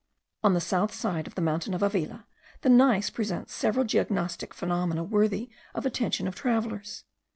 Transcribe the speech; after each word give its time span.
On 0.43 0.55
the 0.55 0.59
south 0.59 0.95
side 0.95 1.27
of 1.27 1.35
the 1.35 1.43
mountain 1.43 1.75
of 1.75 1.83
Avila, 1.83 2.25
the 2.61 2.69
gneiss 2.69 3.11
presents 3.11 3.53
several 3.53 3.85
geognostical 3.85 4.55
phenomena 4.55 5.03
worthy 5.03 5.51
of 5.75 5.83
the 5.83 5.89
attention 5.89 6.27
of 6.27 6.33
travellers. 6.33 7.03